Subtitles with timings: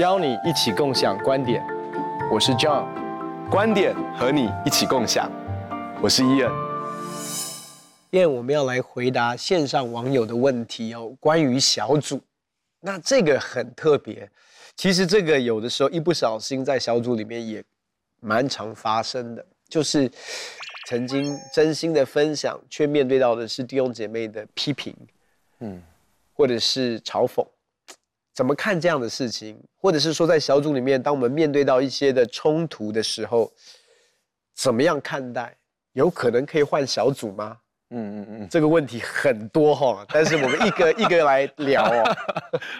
[0.00, 1.62] 邀你一起共享观点。
[2.32, 2.86] 我是 John，
[3.50, 5.30] 观点和你一起共享。
[6.00, 6.50] 我是 Ian。
[8.10, 12.18] Ian，我们要来回答线上网友的问题哦，关于小组。
[12.80, 14.26] 那这个很特别，
[14.74, 17.62] 其实这个有的时候一不小心在小组里面也
[18.20, 20.10] 蛮常发生的，就是
[20.86, 24.96] 曾经真心的分享，却面对到的是弟兄姐妹的批评，
[25.58, 25.82] 嗯，
[26.32, 27.46] 或者是嘲讽。
[28.40, 29.54] 怎么看这样的事情？
[29.76, 33.52] 或者是说，在小组里面，当我们面对到一些的冲突的时候，
[34.54, 35.54] 怎么样看待？
[35.92, 37.58] 有可能可以换小组吗？
[37.90, 42.16] 嗯嗯嗯，这个问题很多哈，但是我们一个 一个来聊哦。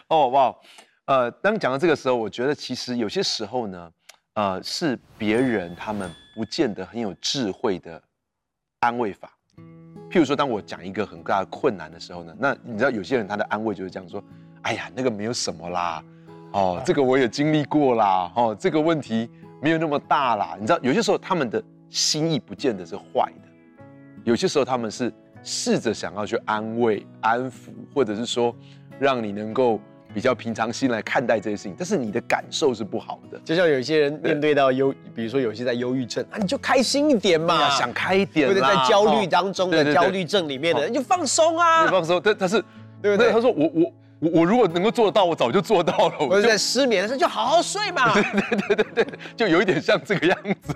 [0.09, 0.57] 哦哇，
[1.05, 3.93] 呃，当讲到这个时候，我觉得其实有些时候呢，
[4.37, 8.03] 呃，是别人他们不见得很有智慧的
[8.79, 9.31] 安慰法。
[10.11, 14.25] 譬如说，当我讲一个很大的困难的时候呢，那你知道有些人他的安慰就是这样说。
[14.63, 16.03] 哎呀，那个没有什么啦，
[16.53, 19.29] 哦，这个我也经历过啦，哦，这个问题
[19.63, 20.55] 没有那么大啦。
[20.61, 23.49] 你知道，有些时候他们的心意不见得是坏的，
[24.25, 28.55] 有些时候他们是试着想要去安慰、安抚，或者是说
[28.99, 29.81] 让你能够
[30.13, 31.75] 比较平常心来看待这些事情。
[31.79, 42.21] 但是你的感受是不好的，就像有些人面对到忧，比如说有些在忧郁症啊，你就开心一点嘛，想开一点，或者在焦虑当中的焦虑症里面的人就放松啊，放松。
[42.23, 42.63] 但但是
[43.01, 43.33] 对不对？
[43.33, 43.93] 他说我我。
[44.21, 46.15] 我我如果能够做得到，我早就做到了。
[46.21, 48.13] 我就在失眠的时候就好好睡嘛。
[48.15, 50.75] 对对对对对，就有一点像这个样子。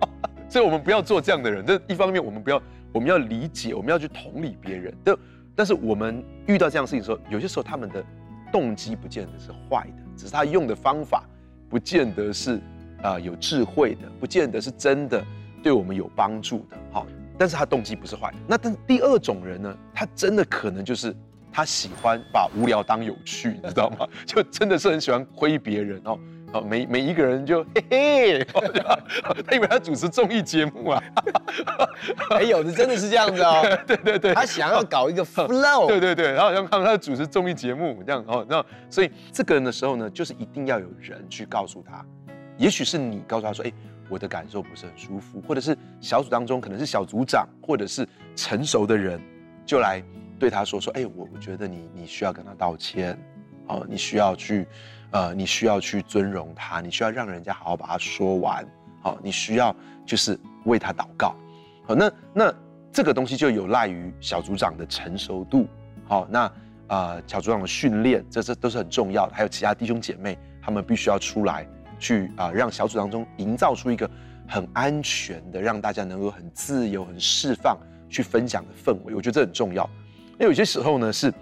[0.48, 1.64] 所以，我们不要做这样的人。
[1.66, 4.94] 这一方面，我们不要，我们要理解，我们要去同理别人。
[5.04, 5.16] 但
[5.54, 8.02] 但是，我们遇到这样的事情的时候，有些时候他们的
[8.50, 11.22] 动机不见得是坏的，只是他用的方法
[11.68, 12.54] 不见得是
[13.02, 15.22] 啊、呃、有智慧的，不见得是真的
[15.62, 16.76] 对我们有帮助的。
[16.90, 18.36] 好，但是他动机不是坏的。
[18.46, 21.14] 那但是第二种人呢，他真的可能就是。
[21.52, 24.06] 他喜欢把无聊当有趣，你知道吗？
[24.26, 26.18] 就真的是很喜欢亏别人哦。
[26.52, 28.44] 好，每每一个人就嘿嘿，
[29.44, 31.02] 他以为他主持综艺节目啊。
[32.30, 33.62] 哎，有的真的是这样子哦。
[33.84, 35.88] 对对对，他想要搞一个 flow。
[35.88, 38.46] 对对对，然后好像看到他主持综艺节目这样哦。
[38.48, 42.04] 那所以这个人的时候呢，就是一定要有人去告诉他，
[42.56, 43.72] 也许是你告诉他说，哎，
[44.08, 49.20] 我的感受不是很舒服，或者是小组当中可能是小组长，或者是成熟的人
[49.66, 50.00] 就来。
[50.38, 53.18] 对他说说，哎，我我觉得你你需要跟他道歉，
[53.66, 54.66] 哦，你需要去，
[55.10, 58.66] 呃，你需要去尊荣他，你需要让人家好好把他说完，
[59.00, 61.34] 好、你需要就是为他祷告，
[61.86, 62.54] 好、那那
[62.92, 65.66] 这个东西就有赖于小组长的成熟度，
[66.04, 66.40] 好、那
[66.86, 71.66] 啊、呃、小组长的训练，这这都是很重要的，还有其他弟兄姐妹，他们必须要出来
[71.98, 74.08] 去啊、呃，让小组当中营造出一个
[74.46, 77.76] 很安全的，让大家能够很自由、很释放
[78.08, 79.88] 去分享的氛围，我觉得这很重要。
[80.38, 81.32] 因为有些时候呢，是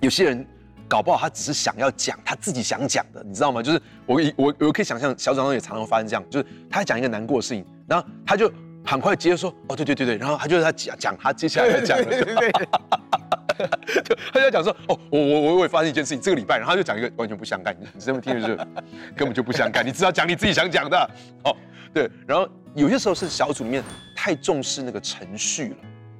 [0.00, 0.46] 有些人
[0.86, 3.62] 搞不好他只是想要讲他自己想讲的，你知道吗？
[3.62, 8.52] 就是我我我可以想象，小组长也常常发生这样，就是他讲一个难过的事情，然后他就
[8.84, 18.56] 很快接着说，哦对对对对，然后他就在讲讲他接下来要讲的，对 对对，就他就讲说，哦我我我我也发生一件事情，这个礼拜，然后他就讲一个完全不相干，你这么听就是
[19.16, 21.10] 根本就不相干，你只要讲你自己想讲的，
[21.44, 21.56] 哦
[21.94, 23.82] 对，然后有些时候是小组里面
[24.16, 25.76] 太重视那个程序了，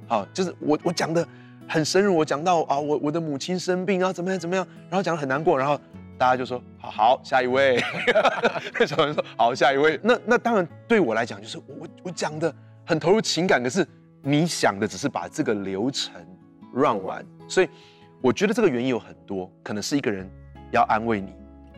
[0.07, 1.27] 好，就是我我讲的。
[1.71, 5.79] 很深入，我讲到啊，我我的母亲生病啊，怎么样怎么样，然后讲得很难过，然后
[6.17, 7.81] 大家就说好好，下一位，
[8.85, 9.97] 小人说好，下一位。
[10.03, 12.53] 那那当然对我来讲就是我我讲的
[12.85, 13.87] 很投入情感，可是
[14.21, 16.13] 你想的只是把这个流程
[16.73, 17.69] run 完，所以
[18.21, 20.29] 我觉得这个原因有很多，可能是一个人
[20.71, 21.33] 要安慰你，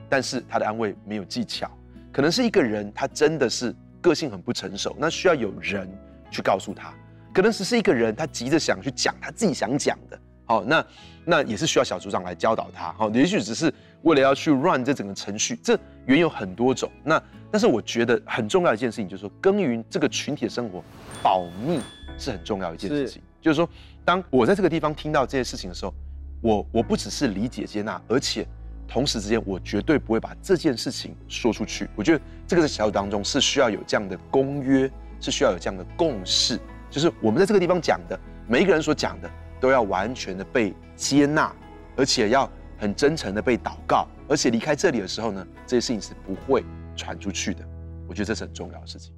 [0.09, 1.69] 但是他的安慰没有技巧，
[2.11, 3.71] 可能是一个人他真的是
[4.01, 5.87] 个性很不成熟，那需要有人
[6.31, 6.91] 去告诉他。
[7.33, 10.85] 可能只是一个人，他急着想去讲他自己想讲的，好，那
[11.25, 13.73] 那也是需要小组长来教导他，好，也许只是
[14.03, 16.89] 为了要去 run 这整个程序，这原有很多种。
[17.03, 17.21] 那
[17.51, 20.83] 但是我觉得很重要的一件事情就是说，耕耘这个群体的生活，
[21.21, 21.79] 保密
[22.17, 23.21] 是很重要一件事情。
[23.21, 23.67] 是就是说，
[24.05, 25.93] 当我在这个地方听到这些事情的时候，
[26.41, 28.45] 我我不只是理解接纳，而且
[28.87, 31.89] 同时之间，我绝对不会把这件事情说出去。
[31.95, 34.89] 我觉得这个在小组当中是需要有这样的公约，
[35.19, 36.59] 是需要有这样的共识。
[36.93, 39.27] 就是我们在这个地方讲的，每一个人所讲的
[39.59, 41.51] 都要完全的被接纳，
[41.95, 42.47] 而且要
[42.77, 46.63] 很真诚的被祷告，而且离开这里的时候呢，这些事情是不会
[46.95, 47.65] 传出去的。
[48.07, 49.11] 我觉得这是很重要的事情。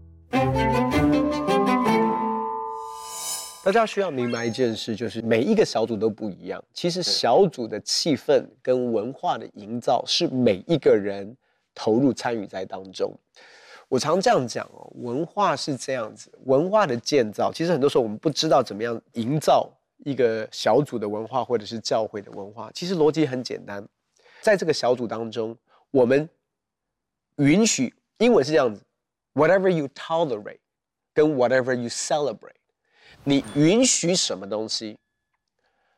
[3.62, 6.64] 大家需要明白一件事，就是每一个小组都不一样。
[6.74, 11.36] 其实小组的气氛跟文化的营造，是每一个人
[11.74, 13.14] 投入参与在当中。
[13.88, 19.70] 我常这样讲哦，文化是这样子，文化的建造，其实很多时候我们不知道怎么样营造
[20.04, 22.72] 一个小组的文化，或者是教会的文化。
[22.74, 23.88] 其实逻辑很简单，
[24.42, 25.56] 在这个小组当中，
[25.92, 26.28] 我们
[27.38, 28.82] 允许，英文是这样子
[29.34, 30.60] ，whatever you tolerate，
[31.14, 32.56] 跟 whatever you celebrate，
[33.24, 34.98] 你允许什么东西，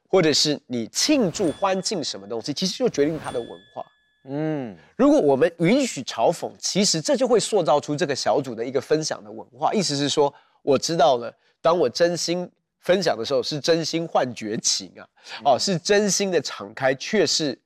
[0.10, 3.86] 或者是你庆祝欢庆什么东西，其实就决定它的文化。
[4.30, 9.74] 嗯，如果我们允许嘲讽，其实这就会塑造出这个小组的一个分享的文化。
[9.74, 12.50] 意思是说，我知道了，当我真心
[12.82, 15.08] 分享的时候，是真心换绝情啊，
[15.46, 17.58] 哦，是真心的敞开，却是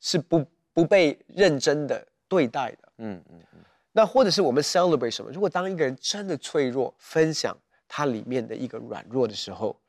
[0.00, 2.92] 是不不被认真的对待的。
[2.98, 3.60] 嗯嗯嗯。
[3.92, 5.30] 那或者是我们 celebrate 什么？
[5.30, 7.56] 如果当一个人真的脆弱，分享
[7.86, 9.80] 他里面的一个软弱的时候，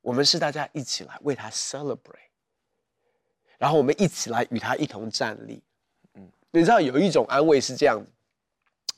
[0.00, 2.31] 我们是大家一起来为他 celebrate。
[3.62, 5.62] 然后我们一起来与他一同站立，
[6.16, 8.04] 嗯，你知道有一种安慰是这样，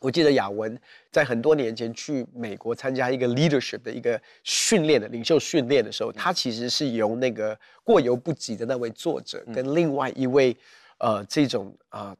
[0.00, 0.80] 我记得雅文
[1.10, 10.56] 在很多年前去美国参加一个 leadership 的一个训练的领袖训练的时候，他其实是由那个过犹不及的那位作者跟另外一位
[10.96, 12.16] 呃这种啊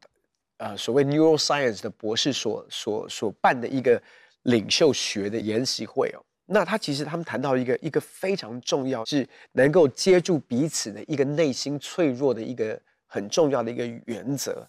[0.59, 3.99] 呃，呃所谓 neuroscience 的博士所所所办的一个
[4.43, 6.21] 领袖学的研习会哦。
[6.47, 14.67] 那他其实他们谈到一个一个非常重要，是能够接住彼此的一个内心脆弱的一个很重要的一个原则，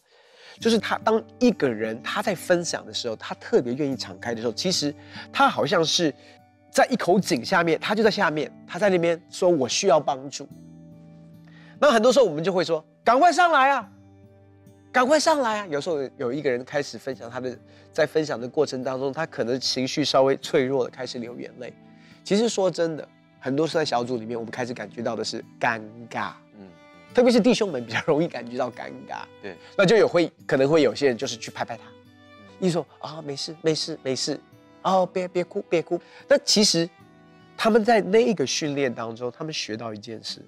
[0.60, 4.94] 就是他当一个人他在分享的时候，他特别愿意敞开的时候，其实
[5.34, 6.14] 他好像是
[6.72, 10.48] 在一口井下面，他就在下面，他在那边说我需要帮助。
[11.78, 13.92] 那很多时候我们就会说，赶快上来啊！
[14.96, 15.68] 赶快上来啊！
[15.70, 17.54] 有时候有一个人开始分享他的，
[17.92, 21.74] 在分享的过程当中，他可能情绪稍微脆弱的开始流眼泪。
[22.24, 23.06] 其实说真的，
[23.38, 26.32] 很多时候在小组里面，我们开始感觉到的是尴尬。
[26.58, 26.66] 嗯，
[27.14, 29.24] 特别是弟兄们比较容易感觉到尴尬。
[29.42, 31.84] 对，那就有会可能会有些人就是去拍拍他，
[32.62, 34.40] 一说啊没事没事没事，
[34.84, 36.00] 哦别别哭别哭。
[36.26, 36.90] 那其实
[37.58, 40.40] 他们在那一个训练当中，他们学到一件事，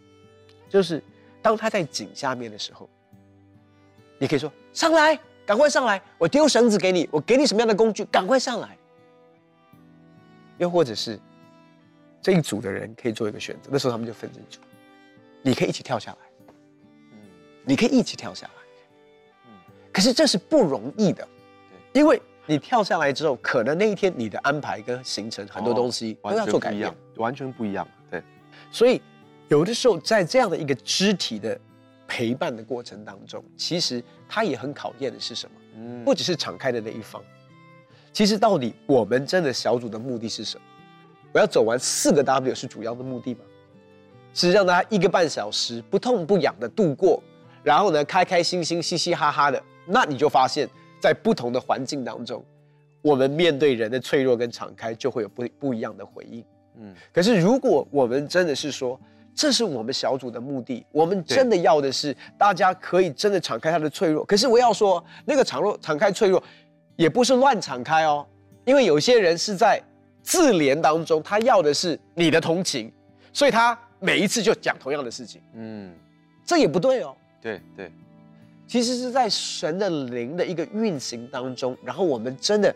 [0.70, 1.04] 就是
[1.42, 2.90] 当他在井下面的时候。
[4.20, 6.02] 你可以说上来，赶快上来！
[6.18, 8.04] 我丢绳子给你，我给你什么样的工具？
[8.06, 8.78] 赶快上来。
[10.58, 11.20] 又或者是
[12.22, 14.60] 这一组的人可以做一个选择，那时候他们就分成组，
[15.44, 16.18] 你可以一起跳下来，
[17.12, 17.20] 嗯，
[17.64, 18.54] 你可以一起跳下来，
[19.46, 19.52] 嗯，
[19.94, 21.28] 可是这是不容易的，
[21.94, 28.24] 对，因为你跳下来之后，可能那一天你的安排跟行程很多东西都要做改变，完全不一样，对，
[28.72, 29.00] 所以
[29.48, 31.60] 有的时候在这样的一个肢体的。
[32.08, 35.56] 陪伴的过程当中，其实他也很考验的是什么？
[35.76, 37.22] 嗯，不只是敞开的那一方。
[38.14, 40.64] 其实到底我们真的小组的目的是什么？
[41.34, 43.42] 我要走完四个 W 是主要的目的吗？
[44.34, 47.22] 是让大家一个半小时不痛不痒的度过，
[47.64, 49.62] 然后呢，开开心心、嘻嘻哈哈的。
[49.86, 50.68] 那你就发现，
[51.00, 52.44] 在不同的环境当中，
[53.02, 56.44] 我们面对人的脆弱跟敞开，就会有不不一样的回应。
[56.80, 59.00] 嗯，可是如果我们真的是说，
[59.38, 60.84] 这是我们小组的目的。
[60.92, 64.26] 我们真的要的是大家可以真的敞开他的脆弱。
[64.26, 66.44] 可是我要说，那个敞弱、敞开脆弱，
[66.96, 68.26] 也不是乱敞开哦。
[68.66, 69.80] 因为有些人是在
[70.24, 72.92] 自怜当中，他要的是你的同情，
[73.32, 75.40] 所以他每一次就讲同样的事情。
[75.54, 75.94] 嗯，
[76.44, 77.16] 这也不对哦。
[77.40, 77.92] 对对，
[78.68, 82.76] 其实是在神的灵的一个运行当中，然后我们真的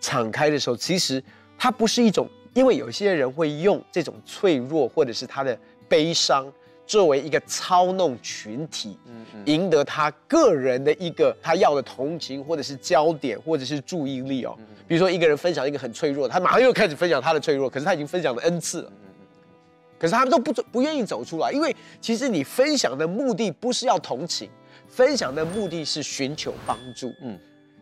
[0.00, 1.20] 敞开的时候，其实
[1.58, 5.58] 它不是一种，因为有些人会用这种脆弱或者是他的。
[5.88, 6.46] 悲伤
[6.86, 8.98] 作为一个操弄群体，
[9.44, 14.56] 赢得他个人的一个他要的同情，或者是焦点，或者是注意力哦。
[14.86, 18.92] 比如说一个人分享一个很脆弱，他马上又开始分享他的脆弱，可是他已经分享了 N 次了，
[19.98, 24.48] 可是他们都不不愿意走出来，因为其实你分享的目的不是要同情，
[24.88, 27.38] 分享的目的是寻求帮助，嗯，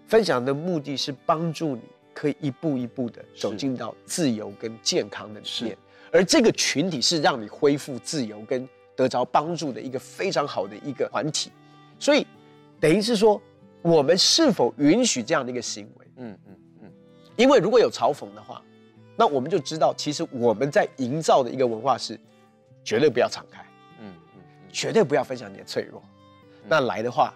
[0.08, 1.82] 分享的目的是帮助你
[2.12, 5.78] 可以一步一步的走进到自由跟健康的里面。
[6.12, 11.50] 而这个群体是让你恢复自由跟得着帮助的一个非常好的一个团体，
[11.98, 12.26] 所以
[12.80, 13.40] 等于是说，
[13.82, 16.06] 我们是否允许这样的一个行为？
[16.16, 16.92] 嗯嗯嗯。
[17.36, 18.62] 因为如果有嘲讽的话，
[19.16, 22.18] 那我们就知道，其实我们在营造的一个文化是
[22.84, 23.62] 绝对不要敞开，
[24.00, 26.02] 嗯嗯，绝对不要分享你的脆弱。
[26.68, 27.34] 那来的话，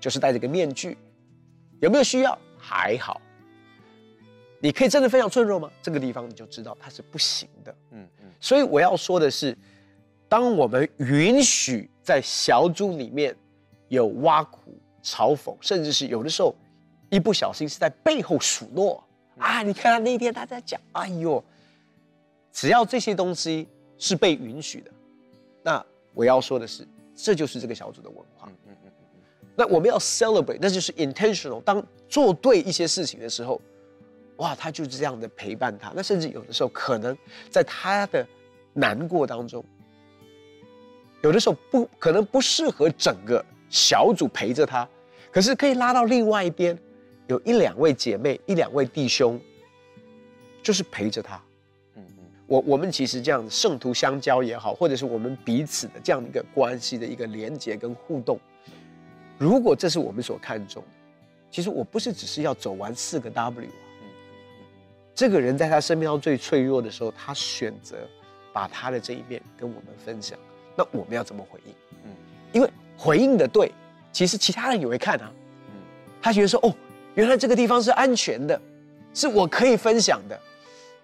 [0.00, 0.96] 就是戴着个面具，
[1.80, 2.38] 有没有需要？
[2.58, 3.20] 还好。
[4.58, 5.70] 你可以真的非常脆弱吗？
[5.82, 7.74] 这个地方你就知道它是不行的。
[7.90, 8.30] 嗯嗯。
[8.40, 9.56] 所以我要说的是，
[10.28, 13.36] 当我们允许在小组里面
[13.88, 16.54] 有挖苦、嘲讽，甚至是有的时候
[17.10, 19.04] 一不小心是在背后数落
[19.36, 21.44] 啊，你看他那天他在讲，哎呦，
[22.50, 24.90] 只要这些东西是被允许的，
[25.62, 25.84] 那
[26.14, 28.48] 我要说的是，这就是这个小组的文化。
[28.48, 29.20] 嗯嗯嗯嗯。
[29.54, 31.60] 那我们要 celebrate，那就是 intentional。
[31.62, 33.60] 当做对一些事情的时候。
[34.36, 37.16] 哇，他就是这样的陪伴他，那甚至有的时候可能
[37.48, 38.26] 在他的
[38.74, 39.64] 难过当中，
[41.22, 44.86] 有的时候不可能不适合整个小组陪着他，
[45.30, 46.78] 可是可以拉到另外一边，
[47.28, 49.40] 有一两位姐妹、一两位弟兄，
[50.62, 51.42] 就是陪着他。
[51.94, 58.38] 嗯嗯，我我们其实这样圣徒相交也好，或者是我们彼此的这样的一个关系的一个连接跟互动，
[59.38, 60.88] 如果这是我们所看重的，
[61.50, 63.85] 其实我不是只是要走完四个 W 啊。
[65.16, 67.96] 这个人在他生命中最脆弱的时候，他选择
[68.52, 70.38] 把他的这一面跟我们分享，
[70.76, 71.74] 那我们要怎么回应？
[72.04, 72.10] 嗯，
[72.52, 73.72] 因为回应的对，
[74.12, 75.32] 其实其他人也会看啊。
[75.68, 75.74] 嗯，
[76.20, 76.76] 他觉得说，哦，
[77.14, 78.60] 原来这个地方是安全的，
[79.14, 80.38] 是我可以分享的。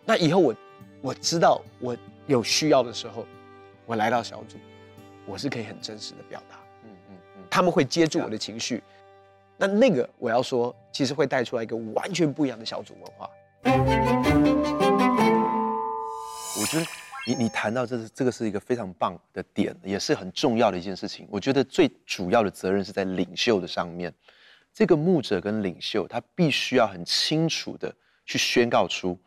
[0.04, 0.54] 那以后我
[1.00, 3.26] 我知道我有需要的时候，
[3.86, 4.58] 我来到小组，
[5.24, 6.56] 我是可以很真实的表达。
[6.84, 8.82] 嗯嗯嗯，他们会接住我的情绪。
[9.56, 13.30] 那那个我要说，其实会带出来一个完全不一样的小组文化。
[16.54, 16.86] 我觉得
[17.26, 21.26] 你你谈到这是这个是一个非常棒的点，也是很重要的一件事情。
[21.30, 24.12] 我觉得最主要的责任是在领袖的上面，
[24.72, 29.18] 这个牧者跟领袖他必须要很清楚的去宣告出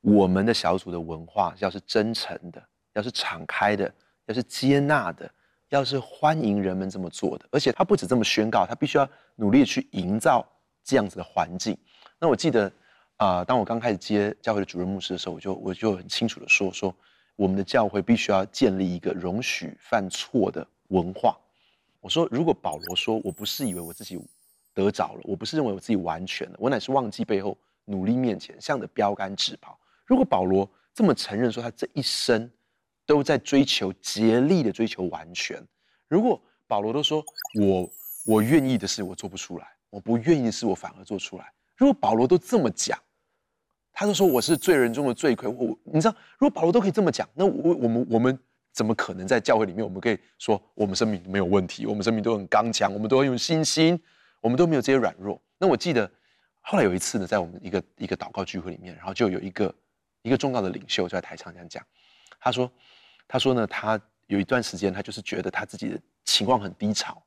[0.00, 2.62] 我们的小组的文化要是真诚的，
[2.94, 3.92] 要是敞开的，
[4.26, 5.30] 要是接纳的，
[5.68, 7.46] 要是欢迎人们这么做的。
[7.50, 10.44] 而且他不止这么宣告，他必须要努力去营造
[10.82, 11.76] 这样子的环境。
[12.18, 12.72] 那我记得。
[13.16, 16.94] 啊、当我刚开始接教会的主任牧师的时候，我就我就很清楚的说说，
[17.34, 21.36] 我们的教会必须要建立一个容许犯错的文化。
[22.00, 24.20] 我说，如果保罗说我不是以为我自己
[24.74, 27.56] 得着了，我不是认为我自己完全了，我乃是忘记背后，
[27.86, 29.78] 努力面前，向着标杆直跑。
[30.04, 32.50] 如果保罗这么承认说他这一生
[33.06, 35.60] 都在追求竭力的追求完全，
[36.06, 37.24] 如果保罗都说
[37.60, 37.90] 我
[38.26, 42.98] 我愿意的事我做不出来，我不愿意的事我反而做出来，如果保罗都这么讲。
[43.98, 48.38] 他就说我是罪人中的罪魁，我你知道，如果保罗都可以这么讲，那我我们我们
[48.70, 53.98] 怎么可能在教会里面，我们可以说我们生命没有问题，我们生命都很刚强，我们都很有信心，
[54.42, 55.40] 我们都没有这些软弱。
[55.56, 56.10] 那我记得
[56.60, 59.74] 后来有一次呢，在我们一个一个祷告聚会里面，然后就有一个
[60.20, 61.82] 一个重要的领袖就在台上这样讲，
[62.38, 62.70] 他说
[63.26, 67.22] 他说呢，他有一段时间他就是觉得他自己的情况很低潮，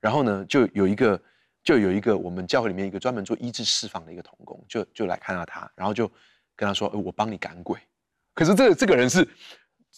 [0.00, 1.18] 然后呢就有一个。
[1.62, 6.10] 就有一个我们教会里面一个专门做医治释放的一个童工，就就来看到他，然后就
[6.56, 7.78] 跟他说：“、我帮你赶鬼。”
[8.34, 9.28] 可是这个这个人是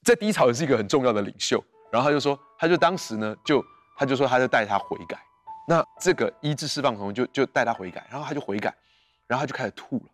[0.02, 3.64] 在低潮也是一个很重要的领袖，然后他就说，他就当时呢，就
[3.96, 5.18] 他就说他就带他悔改。
[5.68, 8.74] 那这个医治释放童工就就带他悔改，然后他就悔改，
[9.28, 10.10] 然后他就开始吐了，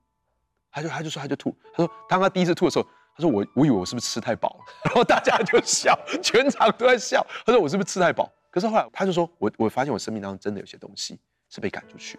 [0.71, 2.87] 他就他就说他就吐，他说当他第一次吐的时候，
[3.17, 8.31] 他说我我以为我是不是吃太饱了， 然后大家就笑，全场都在笑，他说我是不是吃太饱？
[8.51, 11.19] 可是后来他就说我我发现我生命当中真的有些东西。
[11.49, 12.19] 是被赶出去。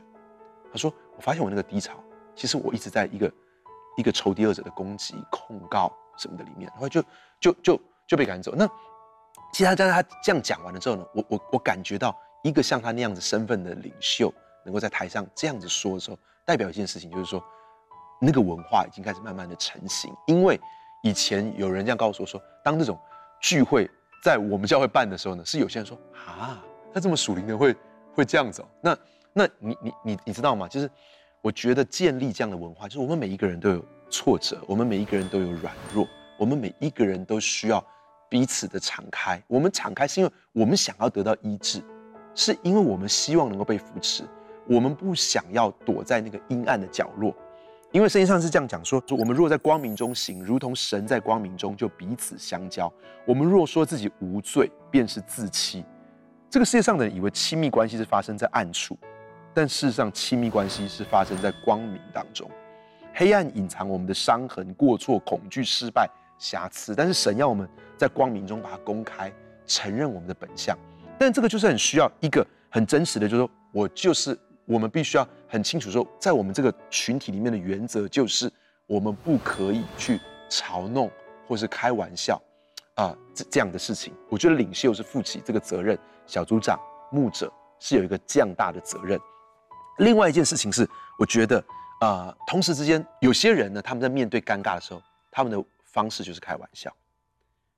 [0.72, 1.94] 他说：“我发现我那个低潮，
[2.36, 3.32] 其实我一直在一个
[3.98, 7.02] 一个仇敌二者的攻击、控告什么的里面，然后就
[7.40, 8.54] 就就就被赶走。
[8.56, 8.68] 那
[9.52, 14.32] 其实他在他这样讲完了之后呢，我我我感觉到一个像他那样子身份的领袖，
[14.64, 17.44] 能够在台上这样子说的时候，代表一件事情，就是说
[18.22, 20.14] 那个文化已经开始慢慢的成型。
[20.28, 20.60] 因为
[21.02, 22.96] 以前有人这样告诉我说，当这种
[23.42, 23.90] 聚会
[24.24, 27.76] 在我们教会办的时候呢，是有些人说啊，他这么属灵的会
[28.14, 28.96] 会这样子哦，那。”
[29.40, 30.68] 那你你你你知道吗？
[30.68, 30.92] 就是
[31.42, 36.06] 我觉得建立这样的文化，就是我们每一个人都有挫折，我们每一个人都有软弱，
[36.38, 37.82] 我们每一个人都需要
[38.30, 39.42] 彼此的敞开。
[39.48, 41.82] 我们敞开是因为我们想要得到医治，
[42.36, 44.26] 是因为我们希望能够被扶持，
[44.68, 47.34] 我们不想要躲在那个阴暗的角落。
[47.94, 52.92] 因为圣经上是这样讲说：说我们若在光明中行，如同神在光明中，就彼此相交。
[53.26, 55.86] 我们若说自己无罪，便是自欺。
[56.50, 58.98] 这个世界上的人以为亲密关系是发生在暗处。
[59.54, 62.50] 但事实上，亲密关系是发生在光明当中。
[63.14, 69.34] 黑暗隐藏我们的伤痕、过错、恐惧、失败、瑕疵，但是神要我们在光明中把它公开，
[69.66, 70.78] 承认我们的本相。
[71.18, 78.50] 但这个就是很需要一个很真实的，就是说我就是我们必须要很清楚说，在我们这个群体里面的原则就是，
[78.88, 80.18] 我们不可以去
[80.50, 81.12] 嘲弄
[81.46, 82.42] 或是开玩笑
[82.94, 84.14] 啊这这样的事情。
[84.30, 86.80] 我觉得领袖是负起这个责任，小组长、
[87.12, 89.20] 牧者是有一个这样大的责任。
[90.00, 90.88] 另外一件事情是，
[91.18, 91.64] 我觉得，
[92.02, 96.94] 呃，同时之间，有些人呢，他们在面对尴尬的时候，他们的方式就是开玩笑。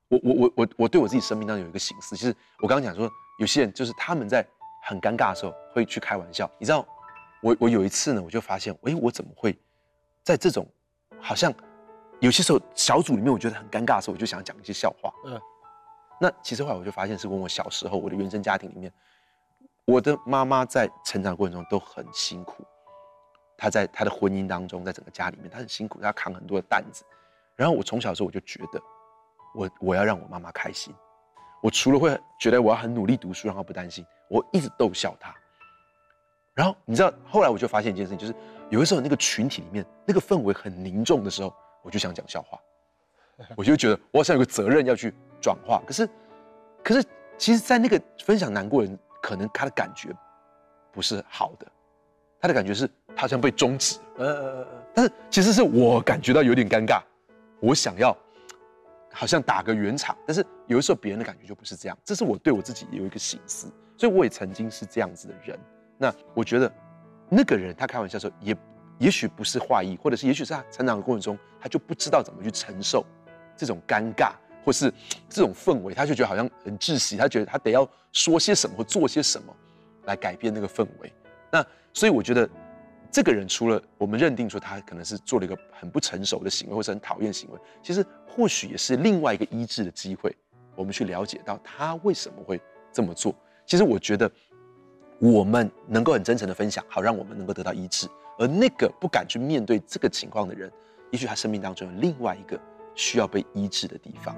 [0.07, 3.09] 我我我我我对我自己生命当中有一个醒思，其实我刚刚讲说，
[3.39, 4.45] 有些人就是他们在
[4.83, 6.49] 很尴尬的时候会去开玩笑。
[6.59, 6.85] 你知道，
[7.41, 9.57] 我我有一次呢，我就发现，哎，我怎么会
[10.23, 10.67] 在这种
[11.19, 11.51] 好像
[12.19, 15.11] 有些时候小组里面我觉得很尴尬的时候，我就想讲一些笑话。
[15.25, 15.41] 嗯，
[16.19, 18.93] 那其实后来我就发现，是跟我小时候我的原生家庭里面。
[19.85, 22.63] 我的妈妈在成长过程中都很辛苦，
[23.57, 27.03] 她在她的婚姻当中，在整个家里面，她很辛苦，她扛很多的担子。
[27.55, 28.81] 然后我从小的时候我就觉得，
[29.53, 30.93] 我我要让我妈妈开心。
[31.61, 35.35] 我除了会觉得我要很努力读书，让她不担心，我一直逗笑她。
[36.53, 38.33] 然后你知道，后来我就发现一件事情，就是
[38.69, 42.59] 有的时候那个群体里面那个氛围很凝重的时候，我就想讲笑话，
[43.55, 45.81] 我就觉得我好像有个责任要去转化。
[45.85, 46.09] 可是，
[46.83, 47.03] 可是
[47.38, 50.09] 其实，在那个分享难过的人，可能他的感觉
[50.91, 51.67] 不是好的，
[52.39, 53.97] 他的感觉是他好像被终止。
[54.17, 57.01] 呃呃呃，但是其实是我感觉到有点尴尬，
[57.59, 58.15] 我想要
[59.13, 61.97] 好像打个圆场，但是有的时候别人的感觉就不是这样。
[62.03, 65.59] 这是我对我自己有一个醒思，所以我也曾经是这样子的人。
[65.97, 66.71] 那我觉得，
[67.29, 68.57] 那个人他开玩笑的时候，也
[68.97, 73.05] 也许不是坏意，或者是也许是他成长的过程中，他就不知道怎么去承受
[73.55, 74.31] 这种尴尬，
[74.63, 74.93] 或是
[75.29, 79.55] 这种氛围，他就觉得好像很窒息，他觉得他得要说些什么或做些什么
[80.05, 81.11] 来改变那个氛围。
[81.51, 82.49] 那所以我觉得，
[83.11, 90.35] 这个人除了我们认定说他可能是做了一个很不成熟的行为，或是很讨厌行为，其实或许也是另外一个医治的机会，
[90.75, 93.35] 我们去了解到他为什么会这么做。
[93.65, 94.31] 其实我觉得。
[95.23, 98.07] 我们能够很真诚的分享，好让我们能够得到医治。
[98.39, 100.71] 而那个不敢去面对这个情况的人，
[101.11, 102.59] 也许他生命当中有另外一个
[102.95, 104.36] 需要被医治的地方。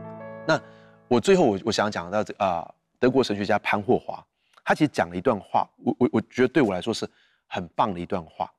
[0.47, 0.61] 那
[1.07, 2.69] 我最后我我想讲到这啊、
[2.99, 4.25] 德国神学家潘霍华，
[4.63, 7.09] 他其实讲了一段话，我我我觉得对我来说是
[7.47, 8.51] 很棒的一段话。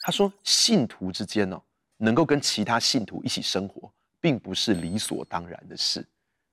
[0.00, 1.62] 他说，信徒之间呢、哦，
[1.96, 6.06] 能够跟其他信徒一起生活，并不是理所当然的事。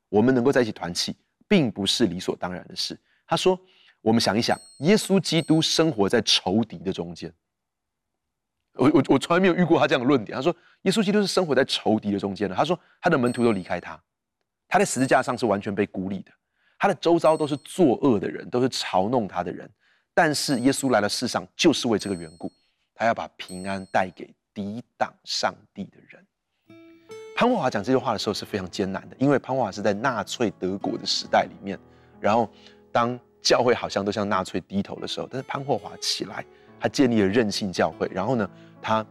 [0.10, 1.15] 我们能够在一起团契，
[1.48, 3.00] 并不是理所当然的事。
[3.25, 3.60] 他说。
[4.03, 7.31] 我们想一想，耶稣基督生活在仇敌的中间。
[8.75, 10.35] 我我我从来没有遇过他这样的论点。
[10.35, 12.55] 他说，耶稣基督是生活在仇敌的中间的。
[12.55, 13.99] 他说，他的门徒都离开他，
[14.67, 16.31] 他在十字架上是完全被孤立的，
[16.79, 19.69] 他的周遭都是作恶的人，都是嘲弄他的人。
[20.13, 22.51] 但是耶稣来到世上，就是为这个缘故，
[22.95, 26.25] 他要把平安带给抵挡上帝的人。
[27.35, 31.79] 潘霍华讲这句话的时候是非常艰难的，因为潘霍华是在纳粹德国的时代里面，
[32.19, 32.50] 然后
[32.91, 33.19] 当。
[33.43, 36.46] 教会好像都向纳粹低头的时候，但是潘霍华起来，
[36.81, 38.09] 他建立了任性教会。
[38.11, 38.50] 然后呢，
[38.81, 39.05] 他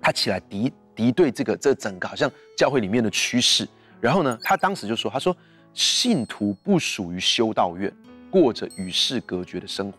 [0.00, 3.68] 他起来敌敌对这个这整个好像教会里面的趋势。
[4.00, 5.36] 然后呢，他当时就说：“他说
[5.74, 7.92] 信徒不属于修道院，
[8.30, 9.98] 过着与世隔绝的生活。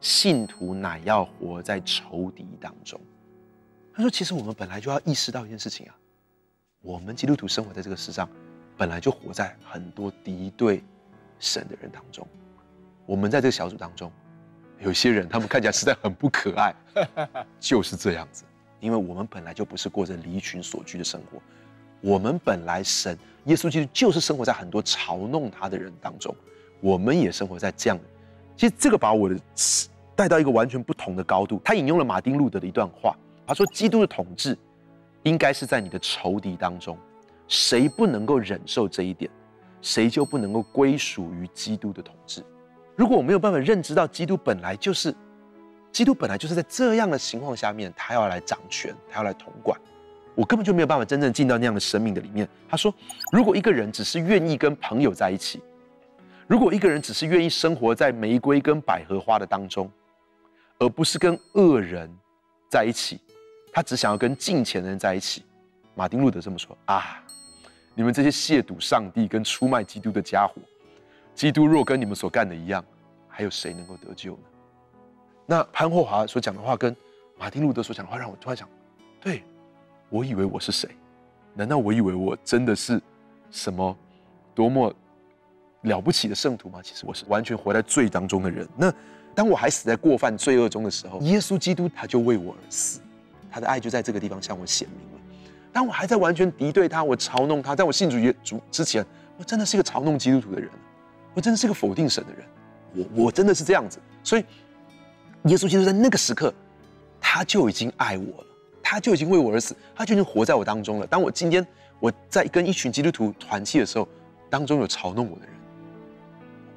[0.00, 3.00] 信徒乃要活在仇敌当中。”
[3.94, 5.94] 他说：“其实我们本来就要意识到一件事情啊，
[6.80, 8.28] 我们基督徒生活在这个世上，
[8.76, 10.82] 本来就活在很多敌对
[11.38, 12.26] 神的人当中。”
[13.06, 14.12] 我们在这个小组当中，
[14.80, 16.74] 有些人他们看起来实在很不可爱，
[17.60, 18.44] 就是这样子。
[18.80, 21.38] 因为我们本来就不是过着离群索居的生活，
[22.00, 26.34] 我们本来神耶稣基督就是生活在很多嘲弄他的人当中，
[26.80, 27.98] 我们也生活在这样。
[28.56, 29.38] 其实这个把我的
[30.16, 31.60] 带到一个完全不同的高度。
[31.62, 33.14] 他引用了马丁路德的一段话，
[33.46, 34.56] 他说：“基督的统治
[35.24, 36.96] 应该是在你的仇敌当中，
[37.48, 39.30] 谁不能够忍受这一点，
[39.82, 42.42] 谁就不能够归属于基督的统治。”
[42.96, 45.14] 如果我没有办法认知到基督本来就是，
[45.90, 49.80] 基督本来就是在这样的情况下面，他要来掌权，他要来统管，
[50.34, 52.46] 我根本就没有办法真正进到那样的生命的里面。
[52.68, 52.94] 他说，
[53.32, 55.60] 如果一个人只是愿意跟朋友在一起，
[56.46, 59.90] 如果一个人只是愿意生活在玫瑰跟百合花的当中，
[60.78, 62.10] 而不是跟恶人
[62.68, 63.18] 在一起，
[63.72, 65.42] 他只想要跟敬虔的人在一起。
[65.94, 67.22] 马丁路德这么说啊，
[67.94, 70.54] 你们这些亵渎上帝跟出卖基督的家伙。
[71.40, 72.84] 基督若跟你们所干的一样，
[73.26, 74.42] 还有谁能够得救呢？
[75.46, 76.94] 那潘霍华所讲的话跟
[77.38, 78.68] 马丁路德所讲的话，让我突然想，
[79.22, 79.42] 对，
[80.10, 80.86] 我以为我是谁？
[81.54, 83.00] 难道我以为我真的是
[83.50, 83.96] 什么
[84.54, 84.94] 多么
[85.80, 86.80] 了不起的圣徒吗？
[86.82, 88.68] 其实我是完全活在罪当中的人。
[88.76, 88.92] 那
[89.34, 93.00] 当我还死在过犯罪恶中的时候，耶稣基督他就为我而死，
[93.50, 95.20] 他的爱就在这个地方向我显明了。
[95.72, 99.02] 当我还在完全敌对他，我嘲弄他，在我信主耶主之前，
[99.38, 100.68] 我真的是一个嘲弄基督徒的人。
[101.40, 102.46] 我真的是个否定神的人，
[102.94, 104.44] 我我真的是这样子，所以
[105.44, 106.52] 耶稣基督在那个时刻，
[107.18, 108.46] 他就已经爱我了，
[108.82, 111.06] 他就已经为我而死，他就已经活在我当中了。
[111.06, 111.66] 当我今天
[111.98, 114.06] 我在跟一群基督徒团契的时候，
[114.50, 115.54] 当中有嘲弄我的人，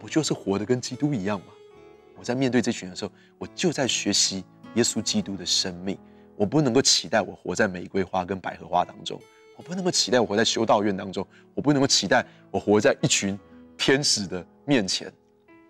[0.01, 1.47] 我就是活得跟基督一样嘛。
[2.17, 4.45] 我在面对这群人的时候，我就在学习
[4.75, 5.97] 耶稣基督的生命。
[6.37, 9.19] 我不能够期待我活在玫瑰花跟百合花当中，
[9.57, 13.37] 我不能够期待我活在修道院当中，我不能够期待我活在一群。
[13.75, 15.11] 天使的面前，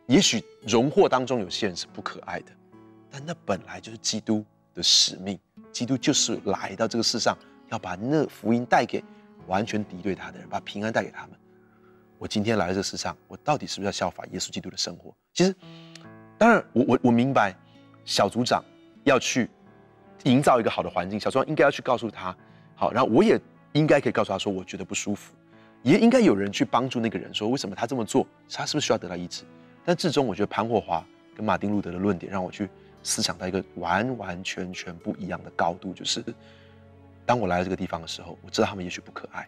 [0.07, 2.51] 也许荣获当中有些人是不可爱的，
[3.09, 5.39] 但那本来就是基督的使命。
[5.71, 7.35] 基督就是来到这个世上，
[7.69, 9.03] 要把那福音带给
[9.47, 11.31] 完全敌对他的人，把平安带给他们。
[12.19, 15.11] 我今天来到这世上，我到底是不是要效法耶稣基督的生活？
[15.33, 15.55] 其实，
[16.37, 17.55] 当然我，我我我明白，
[18.05, 18.63] 小组长
[19.03, 19.49] 要去
[20.25, 22.37] 营造一个好的环境，小组长应该要去告诉他，
[22.75, 23.39] 好，然后我也
[23.71, 25.33] 应该可以告诉他说，我觉得不舒服。
[25.83, 29.43] 也应该有人去帮助那个人，说为什么他这么做，他是不是需要得到医治？
[29.85, 32.69] 但至终，我觉得潘霍华跟马丁路德的论点让我去
[33.03, 36.23] 思想到一个完完全全不一样的高度，就是
[37.25, 39.47] 当我来到这个地方的时候，我知道他们也许不可爱，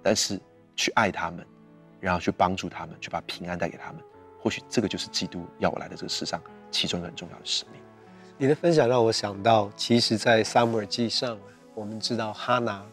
[0.00, 0.40] 但是
[0.76, 1.44] 去爱他们，
[2.00, 4.00] 然后去帮助他们，去把平安带给他们，
[4.40, 7.80] 或许这个就是基督要我来的这个世上其中一个很重要的使命。
[8.36, 11.38] 你的分享让我想到，其实，在撒母耳记上，
[11.74, 12.84] 我们知道哈拿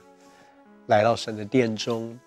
[0.87, 2.19] 来到神的殿中，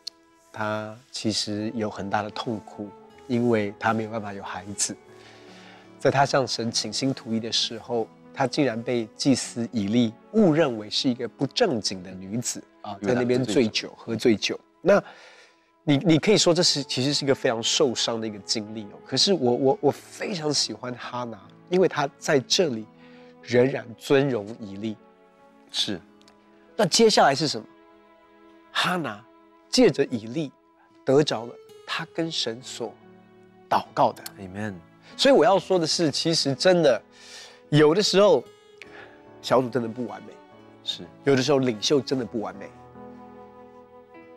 [0.56, 2.88] 他其实有很大的痛苦，
[3.26, 4.96] 因为他没有办法有孩子。
[5.98, 14.58] 在他向神倾心吐意的时候，他竟然被祭司以利误认为是一个不正经的女子啊，在那边醉酒喝醉酒。
[14.80, 15.02] 那
[15.82, 18.98] 你你可以说这是其实是一个非常受伤的一个经历哦。
[19.04, 21.36] 可是我我我非常喜欢哈拿，
[21.68, 22.86] 因为她在这里
[23.42, 24.96] 仍然尊荣以利。
[25.72, 26.00] 是。
[26.76, 27.66] 那接下来是什么？
[28.70, 29.24] 哈拿
[29.74, 30.52] 借着以利
[31.04, 32.94] 得着了他跟神所
[33.68, 34.22] 祷告的。
[34.38, 34.74] Amen。
[35.16, 37.02] 所以我要说的是，其实真的
[37.70, 38.44] 有的时候
[39.42, 40.32] 小组真的不完美，
[40.84, 42.70] 是有的时候领袖真的不完美。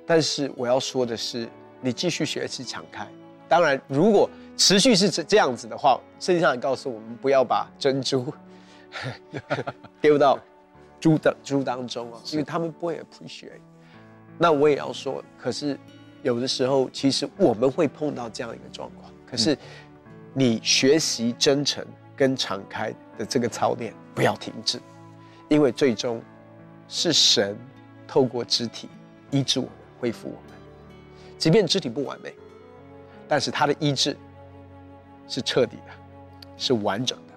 [0.07, 1.47] 但是我要说的是，
[1.81, 3.07] 你继续学习敞开。
[3.47, 8.33] 当然，如果持续是这这样子的话，圣经上也告诉我们不要把珍珠
[10.01, 10.39] 丢到
[10.99, 13.61] 猪的猪当中啊，因为他们不会 appreciate。
[14.37, 15.77] 那我也要说，可是
[16.23, 19.53] 有的时候其实我们会碰到这样一个状况，可是。
[19.53, 19.57] 嗯
[20.33, 21.83] 你学习真诚
[22.15, 24.79] 跟敞开的这个操练不要停止，
[25.49, 26.21] 因为最终
[26.87, 27.57] 是神
[28.07, 28.87] 透过肢体
[29.31, 30.59] 医治我们、恢复我们。
[31.39, 32.31] 即便肢体不完美，
[33.27, 34.15] 但是他的医治
[35.27, 35.93] 是彻底的，
[36.55, 37.33] 是完整的。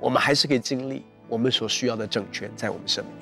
[0.00, 3.12] 我们还是可以经历我们所需要的整全在我们生命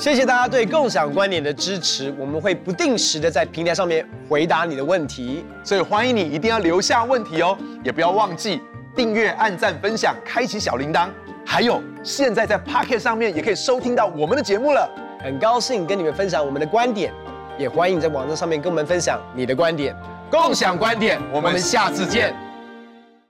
[0.00, 8.62] 谢谢大家对共享观点的支持，我们会不定时的在平台上面回答你的问题，所以欢迎你一定要留下问题哦，也不要忘记
[8.96, 11.10] 订阅、按赞、分享、开启小铃铛，
[11.44, 14.90] 还有现在在 Pocket 上面也可以收听到我们的节目了。
[15.22, 17.12] 很高兴跟你们分享我们的观点，
[17.58, 19.94] 也欢迎在网站上面跟我们分享你的观点，
[20.30, 22.34] 共享观点，我们下次见。